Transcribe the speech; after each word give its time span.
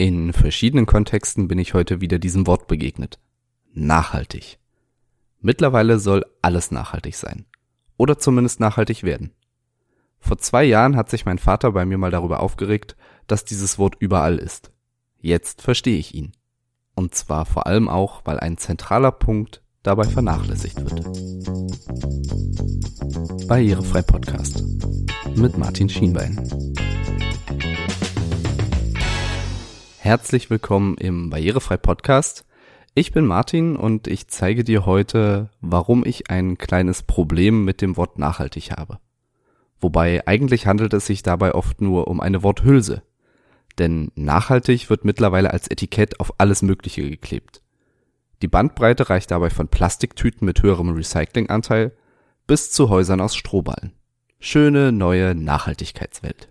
In 0.00 0.32
verschiedenen 0.32 0.86
Kontexten 0.86 1.48
bin 1.48 1.58
ich 1.58 1.74
heute 1.74 2.00
wieder 2.00 2.20
diesem 2.20 2.46
Wort 2.46 2.68
begegnet. 2.68 3.18
Nachhaltig. 3.74 4.60
Mittlerweile 5.40 5.98
soll 5.98 6.24
alles 6.40 6.70
nachhaltig 6.70 7.16
sein. 7.16 7.46
Oder 7.96 8.16
zumindest 8.16 8.60
nachhaltig 8.60 9.02
werden. 9.02 9.32
Vor 10.20 10.38
zwei 10.38 10.62
Jahren 10.62 10.94
hat 10.94 11.10
sich 11.10 11.24
mein 11.26 11.38
Vater 11.38 11.72
bei 11.72 11.84
mir 11.84 11.98
mal 11.98 12.12
darüber 12.12 12.38
aufgeregt, 12.38 12.96
dass 13.26 13.44
dieses 13.44 13.76
Wort 13.76 13.96
überall 13.98 14.38
ist. 14.38 14.70
Jetzt 15.18 15.62
verstehe 15.62 15.98
ich 15.98 16.14
ihn. 16.14 16.30
Und 16.94 17.16
zwar 17.16 17.44
vor 17.44 17.66
allem 17.66 17.88
auch, 17.88 18.22
weil 18.24 18.38
ein 18.38 18.56
zentraler 18.56 19.10
Punkt 19.10 19.62
dabei 19.82 20.04
vernachlässigt 20.04 20.76
wird. 20.80 21.02
Barrierefrei 23.48 24.02
Podcast 24.02 24.62
mit 25.34 25.58
Martin 25.58 25.88
Schienbein. 25.88 26.38
Herzlich 30.08 30.48
willkommen 30.48 30.96
im 30.96 31.28
Barrierefrei 31.28 31.76
Podcast. 31.76 32.46
Ich 32.94 33.12
bin 33.12 33.26
Martin 33.26 33.76
und 33.76 34.06
ich 34.06 34.26
zeige 34.28 34.64
dir 34.64 34.86
heute, 34.86 35.50
warum 35.60 36.02
ich 36.02 36.30
ein 36.30 36.56
kleines 36.56 37.02
Problem 37.02 37.66
mit 37.66 37.82
dem 37.82 37.98
Wort 37.98 38.18
nachhaltig 38.18 38.70
habe. 38.70 39.00
Wobei 39.78 40.26
eigentlich 40.26 40.66
handelt 40.66 40.94
es 40.94 41.04
sich 41.04 41.22
dabei 41.22 41.54
oft 41.54 41.82
nur 41.82 42.08
um 42.08 42.22
eine 42.22 42.42
Worthülse. 42.42 43.02
Denn 43.76 44.10
nachhaltig 44.14 44.88
wird 44.88 45.04
mittlerweile 45.04 45.52
als 45.52 45.68
Etikett 45.68 46.20
auf 46.20 46.32
alles 46.38 46.62
Mögliche 46.62 47.02
geklebt. 47.02 47.60
Die 48.40 48.48
Bandbreite 48.48 49.10
reicht 49.10 49.30
dabei 49.30 49.50
von 49.50 49.68
Plastiktüten 49.68 50.46
mit 50.46 50.62
höherem 50.62 50.88
Recyclinganteil 50.88 51.92
bis 52.46 52.72
zu 52.72 52.88
Häusern 52.88 53.20
aus 53.20 53.36
Strohballen. 53.36 53.92
Schöne 54.40 54.90
neue 54.90 55.34
Nachhaltigkeitswelt. 55.34 56.48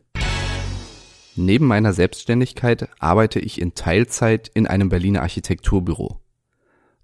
Neben 1.38 1.68
meiner 1.68 1.94
Selbstständigkeit 1.94 2.90
arbeite 3.00 3.40
ich 3.40 3.62
in 3.62 3.76
Teilzeit 3.76 4.48
in 4.48 4.66
einem 4.66 4.90
Berliner 4.90 5.22
Architekturbüro. 5.22 6.20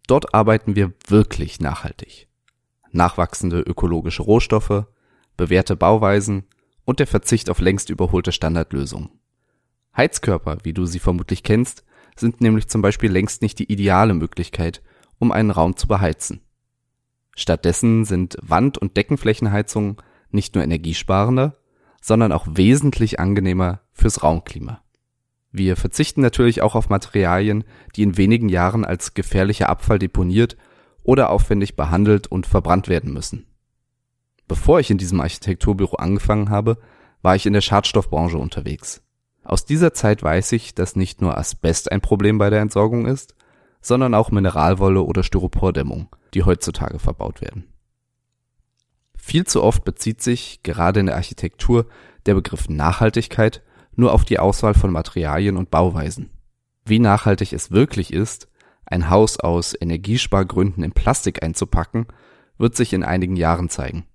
Dort 0.08 0.34
arbeiten 0.34 0.76
wir 0.76 0.92
wirklich 1.08 1.60
nachhaltig. 1.60 2.28
Nachwachsende 2.92 3.60
ökologische 3.60 4.24
Rohstoffe, 4.24 4.86
bewährte 5.38 5.76
Bauweisen 5.76 6.46
und 6.84 7.00
der 7.00 7.06
Verzicht 7.06 7.50
auf 7.52 7.60
längst 7.60 7.92
überholte 7.92 8.32
Standardlösungen. 8.32 9.12
Heizkörper, 9.96 10.58
wie 10.64 10.74
du 10.74 10.88
sie 10.88 11.00
vermutlich 11.00 11.44
kennst, 11.44 11.86
sind 12.16 12.42
nämlich 12.42 12.68
zum 12.68 12.82
Beispiel 12.82 13.12
längst 13.12 13.44
nicht 13.44 13.60
die 13.60 13.72
ideale 13.72 14.16
Möglichkeit, 14.16 14.82
um 15.20 15.32
einen 15.32 15.52
Raum 15.52 15.78
zu 15.78 15.88
beheizen. 15.88 16.42
Stattdessen 17.36 18.04
sind 18.04 18.38
Wand- 18.42 18.80
und 18.80 18.98
Deckenflächenheizungen 18.98 19.98
nicht 20.32 20.56
nur 20.56 20.64
energiesparender, 20.64 21.56
sondern 22.04 22.34
auch 22.34 22.46
wesentlich 22.50 23.22
angenehmer 23.22 23.80
fürs 23.94 24.24
Raumklima. 24.24 24.82
Wir 25.54 25.78
verzichten 25.78 26.20
natürlich 26.20 26.62
auch 26.62 26.76
auf 26.76 26.90
Materialien, 26.90 27.64
die 27.96 28.04
in 28.04 28.18
wenigen 28.18 28.50
Jahren 28.50 28.84
als 28.84 29.14
gefährlicher 29.14 29.70
Abfall 29.70 30.00
deponiert 30.00 30.58
oder 31.04 31.30
aufwendig 31.30 31.78
behandelt 31.78 32.28
und 32.28 32.46
verbrannt 32.46 32.90
werden 32.90 33.14
müssen. 33.14 33.46
Bevor 34.50 34.82
ich 34.82 34.92
in 34.92 34.98
diesem 34.98 35.22
Architekturbüro 35.22 35.96
angefangen 35.96 36.50
habe, 36.50 36.78
war 37.22 37.38
ich 37.38 37.46
in 37.46 37.54
der 37.54 37.62
Schadstoffbranche 37.62 38.38
unterwegs. 38.38 39.02
Aus 39.46 39.64
dieser 39.64 39.94
Zeit 39.94 40.24
weiß 40.24 40.52
ich, 40.52 40.76
dass 40.76 40.98
nicht 40.98 41.22
nur 41.22 41.38
Asbest 41.38 41.90
ein 41.90 42.02
Problem 42.02 42.38
bei 42.38 42.50
der 42.50 42.60
Entsorgung 42.60 43.06
ist, 43.06 43.34
sondern 43.80 44.14
auch 44.14 44.30
Mineralwolle 44.30 45.04
oder 45.04 45.24
Styropordämmung, 45.24 46.14
die 46.34 46.44
heutzutage 46.44 47.00
verbaut 47.00 47.40
werden. 47.40 47.73
Viel 49.26 49.48
zu 49.48 49.64
oft 49.64 49.86
bezieht 49.86 50.22
sich, 50.22 50.64
gerade 50.64 51.00
in 51.00 51.06
der 51.06 51.16
Architektur, 51.16 51.86
der 52.26 52.34
Begriff 52.34 52.68
Nachhaltigkeit 52.68 53.64
nur 53.96 54.12
auf 54.12 54.26
die 54.26 54.38
Auswahl 54.38 54.74
von 54.74 54.92
Materialien 54.92 55.56
und 55.56 55.72
Bauweisen. 55.72 56.30
Wie 56.84 57.00
nachhaltig 57.00 57.54
es 57.54 57.72
wirklich 57.72 58.12
ist, 58.12 58.50
ein 58.86 59.10
Haus 59.10 59.40
aus 59.40 59.78
Energiespargründen 59.80 60.84
in 60.84 60.92
Plastik 60.92 61.42
einzupacken, 61.42 62.08
wird 62.58 62.76
sich 62.76 62.92
in 62.92 63.06
einigen 63.06 63.38
Jahren 63.38 63.70
zeigen. 63.70 64.06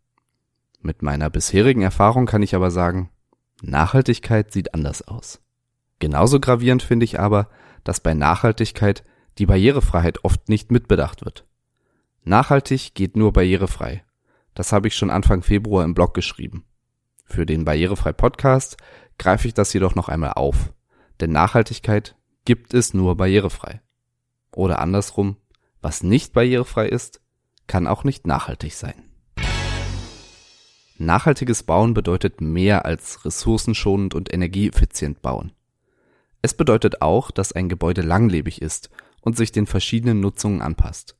Mit 0.82 1.00
meiner 1.00 1.31
bisherigen 1.31 1.81
Erfahrung 1.81 2.27
kann 2.27 2.43
ich 2.43 2.55
aber 2.55 2.71
sagen, 2.71 3.09
Nachhaltigkeit 3.62 4.53
sieht 4.53 4.75
anders 4.75 5.09
aus. 5.09 5.41
Genauso 6.00 6.38
gravierend 6.38 6.82
finde 6.82 7.05
ich 7.05 7.19
aber, 7.19 7.49
dass 7.82 8.00
bei 8.00 8.12
Nachhaltigkeit 8.12 9.05
die 9.38 9.47
Barrierefreiheit 9.47 10.22
oft 10.22 10.50
nicht 10.50 10.71
mitbedacht 10.71 11.25
wird. 11.25 11.47
Nachhaltig 12.25 12.94
geht 12.94 13.16
nur 13.16 13.32
barrierefrei. 13.32 14.05
Das 14.58 14.72
habe 14.72 14.88
ich 14.88 14.96
schon 14.96 15.10
Anfang 15.10 15.44
Februar 15.44 15.84
im 15.84 15.94
Blog 15.94 16.14
geschrieben. 16.14 16.64
Für 17.24 17.46
den 17.46 17.64
Barrierefrei 17.64 18.12
Podcast 18.12 18.76
greife 19.16 19.46
ich 19.46 19.54
das 19.54 19.72
jedoch 19.72 19.94
noch 19.94 20.08
einmal 20.08 20.32
auf. 20.32 20.72
Denn 21.20 21.30
Nachhaltigkeit 21.30 22.16
gibt 22.44 22.74
es 22.74 22.92
nur 22.92 23.16
barrierefrei. 23.16 23.80
Oder 24.50 24.80
andersrum, 24.80 25.36
was 25.80 26.02
nicht 26.02 26.32
barrierefrei 26.32 26.88
ist, 26.88 27.20
kann 27.69 27.86
auch 27.86 28.02
nicht 28.02 28.26
nachhaltig 28.26 28.74
sein. 28.74 29.04
Nachhaltiges 30.96 31.62
Bauen 31.62 31.94
bedeutet 31.94 32.40
mehr 32.40 32.84
als 32.84 33.25
ressourcenschonend 33.25 34.12
und 34.16 34.34
energieeffizient 34.34 35.22
bauen. 35.22 35.52
Es 36.42 36.52
bedeutet 36.52 37.00
auch, 37.00 37.30
dass 37.30 37.52
ein 37.52 37.69
Gebäude 37.69 38.02
langlebig 38.02 38.60
ist 38.60 38.90
und 39.20 39.36
sich 39.36 39.52
den 39.52 39.66
verschiedenen 39.66 40.19
Nutzungen 40.19 40.62
anpasst. 40.62 41.16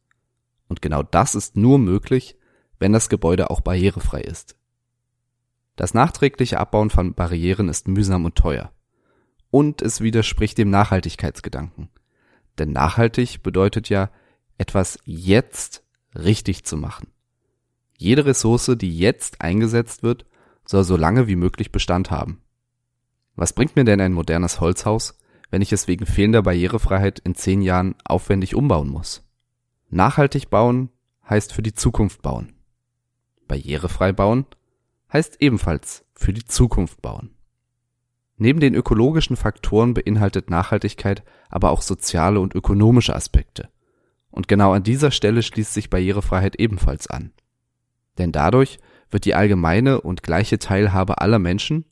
Und 0.67 0.83
genau 0.83 1.05
das 1.05 1.37
ist 1.37 1.57
nur 1.57 1.79
möglich, 1.79 2.35
wenn 2.79 2.93
das 2.93 3.09
Gebäude 3.09 3.51
auch 3.51 3.61
barrierefrei 3.61 4.21
ist. 4.21 4.57
Das 5.77 5.95
nachträgliche 5.95 6.59
Abbauen 6.59 6.91
von 6.91 7.15
Barrieren 7.15 7.69
ist 7.69 7.87
mühsam 7.87 8.25
und 8.25 8.35
teuer. 8.35 8.73
Und 9.51 9.81
es 9.81 10.01
widerspricht 10.01 10.59
dem 10.59 10.71
Nachhaltigkeitsgedanken. 10.71 11.89
Denn 12.59 12.73
nachhaltig 12.73 13.43
bedeutet 13.43 13.89
ja, 13.89 14.11
etwas 14.59 14.99
jetzt 15.05 15.85
richtig 16.15 16.65
zu 16.65 16.77
machen. 16.77 17.09
Jede 17.97 18.27
Ressource, 18.27 18.73
die 18.77 18.99
jetzt 18.99 19.41
eingesetzt 19.41 20.03
wird, 20.03 20.27
soll 20.65 20.85
so 20.85 20.97
lange 20.97 21.29
wie 21.29 21.37
möglich 21.37 21.73
Bestand 21.73 22.11
haben. 22.11 22.43
Was 23.37 23.53
bringt 23.53 23.77
mir 23.77 23.85
denn 23.85 24.01
ein 24.01 24.13
modernes 24.13 24.61
Holzhaus, 24.61 25.17
wenn 25.51 25.63
ich 25.63 25.73
es 25.73 25.87
wegen 25.89 26.07
fehlender 26.07 26.43
Barrierefreiheit 26.43 27.21
in 27.21 27.35
zehn 27.35 27.63
Jahren 27.63 27.95
aufwendig 28.05 28.55
umbauen 28.55 28.89
muss? 28.89 29.25
Nachhaltig 29.91 30.51
bauen 30.51 30.91
heißt 31.29 31.53
für 31.53 31.63
die 31.63 31.75
Zukunft 31.75 32.21
bauen. 32.21 32.58
Barrierefrei 33.49 34.13
bauen 34.13 34.47
heißt 35.13 35.39
ebenfalls 35.41 36.05
für 36.15 36.33
die 36.33 36.45
Zukunft 36.45 37.03
bauen. 37.03 37.31
Neben 38.37 38.61
den 38.61 38.75
ökologischen 38.75 39.37
Faktoren 39.37 39.95
beinhaltet 39.95 40.49
Nachhaltigkeit 40.49 41.25
aber 41.49 41.71
auch 41.71 41.83
soziale 41.83 42.39
und 42.39 42.55
ökonomische 42.55 43.17
Aspekte. 43.17 43.69
Und 44.31 44.47
genau 44.47 44.73
an 44.73 44.85
dieser 44.85 45.11
Stelle 45.11 45.43
schließt 45.43 45.75
sich 45.75 45.91
Barrierefreiheit 45.91 46.57
ebenfalls 46.57 47.09
an. 47.09 47.33
Denn 48.19 48.31
dadurch 48.31 48.79
wird 49.11 49.25
die 49.25 49.35
allgemeine 49.35 50.01
und 50.01 50.23
gleiche 50.23 50.59
Teilhabe 50.59 51.21
aller 51.21 51.39
Menschen, 51.39 51.85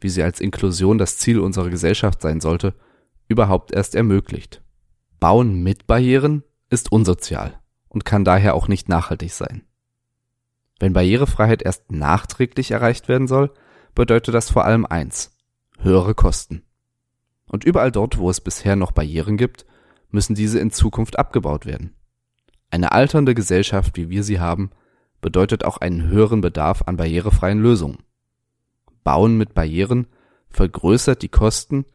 wie 0.00 0.08
sie 0.08 0.22
als 0.22 0.40
Inklusion 0.40 0.98
das 0.98 1.18
Ziel 1.18 1.40
unserer 1.40 1.70
Gesellschaft 1.70 2.22
sein 2.22 2.40
sollte, 2.40 2.74
überhaupt 3.26 3.72
erst 3.72 3.94
ermöglicht. 3.94 4.62
Bauen 5.18 5.62
mit 5.62 5.86
Barrieren 5.86 6.44
ist 6.70 6.92
unsozial 6.92 7.58
und 7.88 8.04
kann 8.04 8.24
daher 8.24 8.54
auch 8.54 8.68
nicht 8.68 8.88
nachhaltig 8.88 9.32
sein. 9.32 9.62
Wenn 10.78 10.92
Barrierefreiheit 10.92 11.62
erst 11.62 11.90
nachträglich 11.90 12.70
erreicht 12.70 13.08
werden 13.08 13.26
soll, 13.26 13.52
bedeutet 13.94 14.34
das 14.34 14.50
vor 14.50 14.64
allem 14.64 14.86
eins, 14.86 15.36
höhere 15.78 16.14
Kosten. 16.14 16.62
Und 17.46 17.64
überall 17.64 17.90
dort, 17.90 18.18
wo 18.18 18.30
es 18.30 18.40
bisher 18.40 18.76
noch 18.76 18.92
Barrieren 18.92 19.36
gibt, 19.36 19.66
müssen 20.10 20.34
diese 20.34 20.58
in 20.60 20.70
Zukunft 20.70 21.18
abgebaut 21.18 21.66
werden. 21.66 21.94
Eine 22.70 22.92
alternde 22.92 23.34
Gesellschaft, 23.34 23.96
wie 23.96 24.10
wir 24.10 24.22
sie 24.22 24.40
haben, 24.40 24.70
bedeutet 25.20 25.64
auch 25.64 25.78
einen 25.78 26.08
höheren 26.08 26.40
Bedarf 26.40 26.82
an 26.86 26.96
barrierefreien 26.96 27.60
Lösungen. 27.60 27.98
Bauen 29.04 29.36
mit 29.36 29.54
Barrieren 29.54 30.06
vergrößert 30.50 31.22
die 31.22 31.28
Kosten 31.28 31.86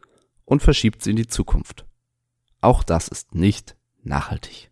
und 0.44 0.62
verschiebt 0.62 1.02
sie 1.02 1.10
in 1.10 1.16
die 1.16 1.28
Zukunft. 1.28 1.86
Auch 2.60 2.82
das 2.82 3.08
ist 3.08 3.34
nicht 3.34 3.76
nachhaltig. 4.02 4.70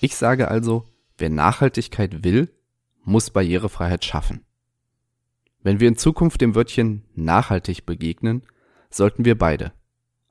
Ich 0.00 0.16
sage 0.16 0.48
also, 0.48 0.84
wer 1.18 1.30
Nachhaltigkeit 1.30 2.24
will, 2.24 2.50
muss 3.04 3.30
Barrierefreiheit 3.30 4.04
schaffen. 4.04 4.44
Wenn 5.62 5.80
wir 5.80 5.88
in 5.88 5.96
Zukunft 5.96 6.40
dem 6.40 6.54
Wörtchen 6.54 7.04
nachhaltig 7.14 7.86
begegnen, 7.86 8.42
sollten 8.90 9.24
wir 9.24 9.38
beide, 9.38 9.72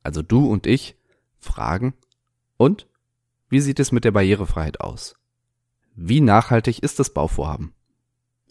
also 0.04 0.22
du 0.22 0.46
und 0.46 0.68
ich, 0.68 0.96
fragen, 1.38 1.94
und? 2.58 2.88
Wie 3.50 3.60
sieht 3.60 3.80
es 3.80 3.92
mit 3.92 4.06
der 4.06 4.12
Barrierefreiheit 4.12 4.82
aus? 4.82 5.16
Wie 5.96 6.22
nachhaltig 6.22 6.84
ist 6.84 7.00
das 7.00 7.14
Bauvorhaben? 7.14 7.74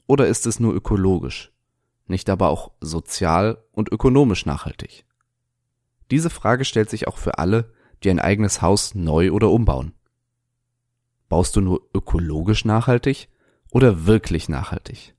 Oder 0.06 0.26
ist 0.26 0.46
es 0.46 0.60
nur 0.60 0.74
ökologisch, 0.74 1.52
nicht 2.06 2.28
aber 2.28 2.48
auch 2.48 2.72
sozial 2.80 3.62
und 3.72 3.90
ökonomisch 3.92 4.44
nachhaltig? 4.46 5.04
Diese 6.10 6.30
Frage 6.30 6.64
stellt 6.64 6.90
sich 6.90 7.06
auch 7.06 7.18
für 7.18 7.38
alle, 7.38 7.72
die 8.02 8.10
ein 8.10 8.18
eigenes 8.18 8.62
Haus 8.62 8.94
neu 8.94 9.30
oder 9.30 9.50
umbauen. 9.50 9.94
Baust 11.28 11.54
du 11.54 11.60
nur 11.60 11.88
ökologisch 11.94 12.64
nachhaltig 12.64 13.28
oder 13.70 14.06
wirklich 14.06 14.48
nachhaltig? 14.48 15.14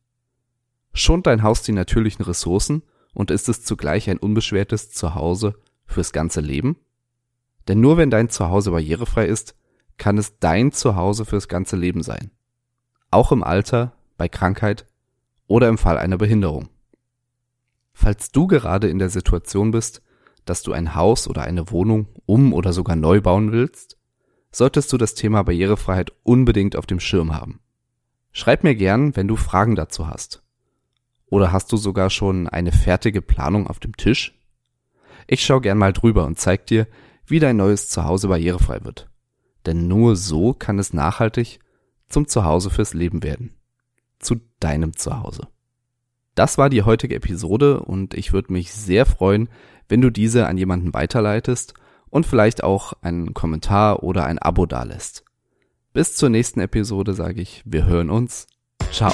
Schont 0.94 1.28
dein 1.28 1.44
Haus 1.44 1.62
die 1.62 1.72
natürlichen 1.72 2.26
Ressourcen 2.26 2.84
und 3.14 3.32
ist 3.32 3.50
es 3.50 3.64
zugleich 3.64 4.10
ein 4.10 4.18
unbeschwertes 4.18 4.92
Zuhause 4.92 5.56
fürs 5.86 6.12
ganze 6.12 6.42
Leben? 6.42 6.78
Denn 7.68 7.80
nur 7.80 7.98
wenn 7.98 8.10
dein 8.10 8.30
Zuhause 8.30 8.72
barrierefrei 8.72 9.26
ist, 9.26 9.56
kann 9.98 10.18
es 10.18 10.40
dein 10.40 10.72
Zuhause 10.72 11.26
fürs 11.26 11.48
ganze 11.48 11.76
Leben 11.76 12.04
sein. 12.04 12.32
Auch 13.12 13.32
im 13.32 13.44
Alter, 13.44 13.94
bei 14.18 14.28
Krankheit 14.28 14.88
oder 15.48 15.68
im 15.68 15.78
Fall 15.78 15.98
einer 15.98 16.18
Behinderung. 16.18 16.70
Falls 17.94 18.32
du 18.32 18.48
gerade 18.48 18.90
in 18.90 19.00
der 19.00 19.10
Situation 19.10 19.72
bist, 19.72 20.02
dass 20.46 20.64
du 20.64 20.74
ein 20.74 20.96
Haus 20.96 21.28
oder 21.28 21.44
eine 21.44 21.70
Wohnung 21.72 22.08
um 22.26 22.54
oder 22.54 22.74
sogar 22.74 22.96
neu 22.96 23.22
bauen 23.22 23.52
willst, 23.52 23.98
solltest 24.52 24.92
du 24.92 24.98
das 24.98 25.14
Thema 25.14 25.44
Barrierefreiheit 25.44 26.12
unbedingt 26.24 26.76
auf 26.76 26.86
dem 26.86 27.00
Schirm 27.00 27.34
haben. 27.34 27.60
Schreib 28.32 28.64
mir 28.64 28.76
gern, 28.76 29.16
wenn 29.16 29.28
du 29.28 29.36
Fragen 29.36 29.76
dazu 29.76 30.08
hast. 30.08 30.42
Oder 31.26 31.52
hast 31.52 31.72
du 31.72 31.78
sogar 31.78 32.10
schon 32.10 32.48
eine 32.48 32.72
fertige 32.72 33.22
Planung 33.22 33.68
auf 33.68 33.80
dem 33.80 33.96
Tisch? 33.96 34.38
Ich 35.28 35.44
schau 35.46 35.60
gern 35.62 35.78
mal 35.78 35.94
drüber 35.94 36.26
und 36.26 36.40
zeig 36.40 36.66
dir, 36.66 36.88
wie 37.26 37.40
dein 37.40 37.58
neues 37.58 37.90
Zuhause 37.90 38.28
barrierefrei 38.28 38.84
wird. 38.84 39.10
Denn 39.66 39.88
nur 39.88 40.16
so 40.16 40.54
kann 40.54 40.80
es 40.80 40.94
nachhaltig 40.94 41.60
zum 42.08 42.28
Zuhause 42.28 42.70
fürs 42.70 42.94
Leben 42.94 43.24
werden. 43.24 43.56
Zu 44.20 44.42
deinem 44.60 44.96
Zuhause. 44.96 45.48
Das 46.36 46.58
war 46.58 46.70
die 46.70 46.84
heutige 46.84 47.16
Episode 47.16 47.82
und 47.82 48.14
ich 48.14 48.34
würde 48.34 48.54
mich 48.54 48.74
sehr 48.74 49.06
freuen, 49.06 49.50
wenn 49.88 50.02
du 50.02 50.10
diese 50.10 50.48
an 50.48 50.58
jemanden 50.58 50.94
weiterleitest 50.94 51.74
und 52.10 52.26
vielleicht 52.26 52.64
auch 52.64 52.94
einen 53.02 53.34
Kommentar 53.34 54.04
oder 54.04 54.26
ein 54.26 54.40
Abo 54.40 54.66
dalässt. 54.66 55.26
Bis 55.94 56.16
zur 56.16 56.30
nächsten 56.30 56.62
Episode 56.62 57.14
sage 57.14 57.42
ich, 57.42 57.64
wir 57.66 57.86
hören 57.86 58.10
uns. 58.10 58.48
Ciao. 58.92 59.12